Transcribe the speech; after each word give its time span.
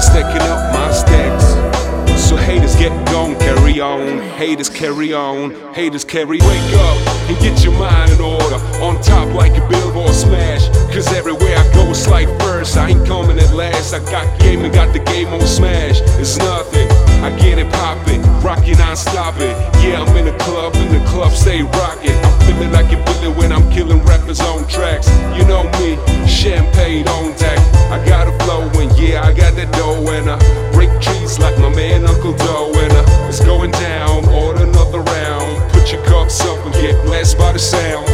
stacking 0.00 0.42
up 0.42 0.72
my 0.72 0.90
stacks. 0.92 1.68
So 2.28 2.36
haters 2.36 2.76
get 2.76 2.92
gone, 3.06 3.38
carry 3.38 3.80
on. 3.80 4.18
Haters 4.36 4.68
carry 4.68 5.14
on, 5.14 5.52
haters 5.72 6.04
carry. 6.04 6.38
Wake 6.38 6.74
up 6.74 6.98
and 7.28 7.38
get 7.40 7.64
your 7.64 7.72
mind 7.78 8.10
in 8.12 8.20
order. 8.20 8.56
On 8.82 9.00
top 9.00 9.32
like 9.34 9.56
a 9.56 9.66
billboard 9.68 10.14
smash. 10.14 10.68
Cause 10.92 11.06
everywhere 11.14 11.56
I 11.56 11.72
go 11.72 11.88
it's 11.90 12.06
like 12.06 12.28
first. 12.40 12.76
I 12.76 12.90
ain't 12.90 13.06
coming 13.06 13.38
at 13.38 13.54
last. 13.54 13.94
I 13.94 14.00
got 14.10 14.26
game 14.40 14.64
and 14.64 14.74
got 14.74 14.92
the 14.92 14.98
game 14.98 15.28
on 15.28 15.40
smash. 15.40 16.00
It's 16.20 16.36
nothing. 16.36 16.88
I 17.24 17.30
get 17.38 17.58
it 17.58 17.72
poppin', 17.72 18.22
rockin' 18.42 18.80
I 18.80 18.94
stop 18.94 19.36
it. 19.38 19.56
Yeah, 19.82 20.02
I'm 20.02 20.16
in 20.16 20.26
the 20.26 20.38
club 20.38 20.74
and 20.76 20.94
the 20.94 21.04
club 21.08 21.32
stay 21.32 21.62
rockin'. 21.62 22.14
I'm 22.24 22.40
feelin' 22.46 22.72
like 22.72 22.92
a 22.92 23.04
feelin' 23.06 23.36
when 23.36 23.52
I'm 23.52 23.68
killin' 23.72 24.02
rappers 24.04 24.40
on 24.40 24.68
tracks. 24.68 25.08
You 25.36 25.44
know 25.46 25.64
me, 25.80 25.96
champagne 26.26 27.08
on 27.08 27.36
deck 27.36 27.57
that 29.58 29.74
dough 29.74 30.06
and 30.14 30.30
I 30.30 30.38
break 30.70 30.90
trees 31.02 31.38
like 31.40 31.58
my 31.58 31.68
man 31.74 32.06
Uncle 32.06 32.32
Doe 32.32 32.70
and 32.78 32.92
I, 32.94 33.02
it's 33.26 33.42
going 33.42 33.72
down. 33.72 34.24
Order 34.30 34.62
another 34.62 35.02
round. 35.02 35.72
Put 35.72 35.90
your 35.90 36.02
cups 36.06 36.40
up 36.46 36.64
and 36.64 36.72
get 36.74 36.94
blessed 37.04 37.36
by 37.38 37.52
the 37.52 37.58
sound. 37.58 38.06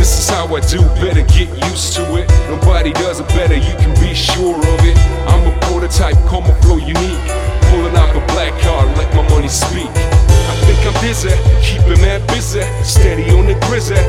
This 0.00 0.08
is 0.16 0.28
how 0.30 0.48
I 0.48 0.60
do, 0.60 0.80
better 0.96 1.20
get 1.28 1.52
used 1.68 1.92
to 2.00 2.04
it. 2.16 2.26
Nobody 2.48 2.92
does 2.92 3.20
it 3.20 3.28
better, 3.36 3.56
you 3.56 3.76
can 3.76 3.92
be 4.00 4.14
sure 4.14 4.56
of 4.56 4.80
it. 4.80 4.96
I'm 5.28 5.44
a 5.44 5.52
prototype, 5.68 6.16
call 6.24 6.40
my 6.40 6.56
flow 6.64 6.78
unique. 6.80 7.28
Pulling 7.68 7.94
out 8.00 8.16
the 8.16 8.24
black 8.32 8.56
card, 8.64 8.88
let 8.96 9.12
my 9.14 9.28
money 9.28 9.52
speak. 9.52 9.92
I 9.92 10.54
think 10.64 10.80
I'm 10.88 10.96
busy, 11.04 11.36
keeping 11.60 12.00
mad 12.00 12.26
busy. 12.32 12.64
Steady 12.82 13.28
on 13.36 13.44
the 13.44 13.54
grizzy, 13.68 14.00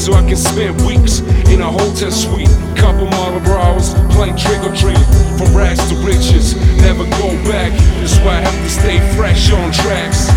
So 0.00 0.14
I 0.14 0.22
can 0.22 0.36
spend 0.36 0.80
weeks 0.86 1.20
in 1.52 1.60
a 1.60 1.70
hotel 1.70 2.10
suite. 2.10 2.48
Couple 2.74 3.06
bras, 3.44 3.92
playing 4.14 4.34
trick 4.34 4.64
or 4.64 4.74
treat. 4.74 4.96
From 5.36 5.54
rags 5.54 5.86
to 5.90 5.94
riches, 5.96 6.56
never 6.80 7.04
go 7.20 7.28
back. 7.44 7.70
That's 8.00 8.16
why 8.20 8.38
I 8.38 8.40
have 8.40 8.64
to 8.64 8.70
stay 8.70 8.98
fresh 9.14 9.52
on 9.52 9.70
tracks. 9.70 10.30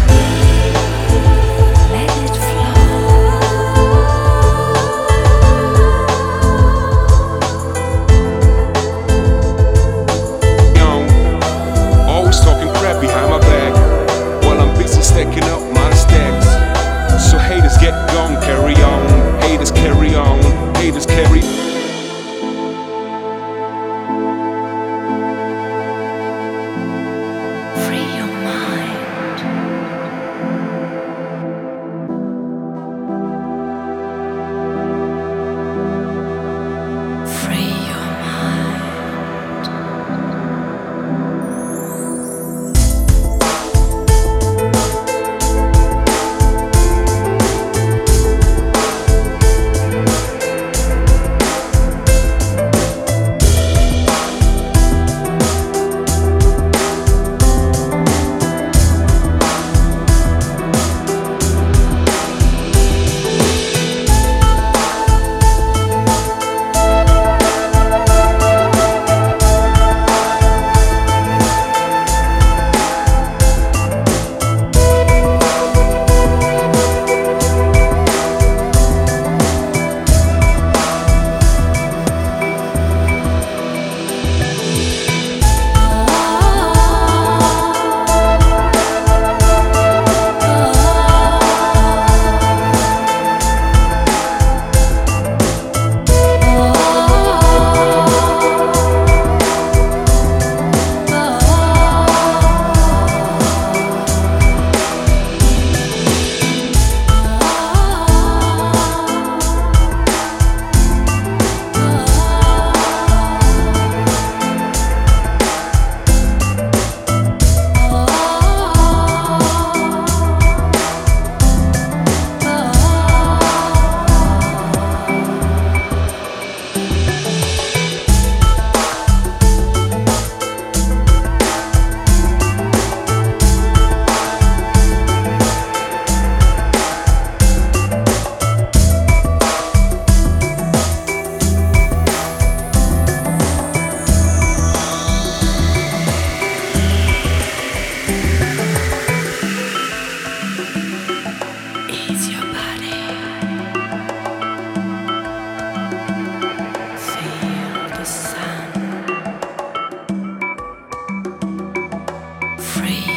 free. 162.83 163.12